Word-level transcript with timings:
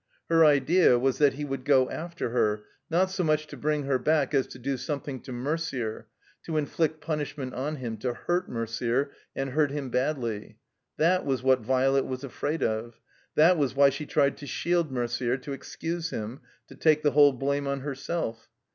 Her 0.29 0.43
idea 0.43 0.97
was 0.97 1.19
that 1.19 1.33
he 1.33 1.45
would 1.45 1.63
go 1.63 1.87
after 1.91 2.31
her, 2.31 2.63
not 2.89 3.11
so 3.11 3.23
much 3.23 3.45
to 3.45 3.55
bring 3.55 3.83
her 3.83 3.99
back 3.99 4.33
as 4.33 4.47
to 4.47 4.57
do 4.57 4.75
something 4.75 5.21
to 5.21 5.31
Merder, 5.31 6.05
to 6.43 6.57
inflict 6.57 7.01
punishment 7.01 7.53
on 7.53 7.75
him, 7.75 7.97
to 7.97 8.15
hurt 8.15 8.49
Merder 8.49 9.11
and 9.35 9.51
hurt 9.51 9.69
him 9.69 9.91
badly. 9.91 10.57
That 10.97 11.23
was 11.23 11.43
what 11.43 11.61
Violet 11.61 12.05
was 12.07 12.23
afraid 12.23 12.63
of; 12.63 12.99
that 13.35 13.59
was 13.59 13.75
why 13.75 13.91
she 13.91 14.07
tried 14.07 14.37
to 14.37 14.47
shield 14.47 14.91
Merder, 14.91 15.39
to 15.39 15.51
fexcuse 15.51 16.09
him, 16.09 16.41
to 16.67 16.73
take 16.73 17.03
the 17.03 17.11
whole 17.11 17.33
blame 17.33 17.67
on 17.67 17.81
herself. 17.81 18.49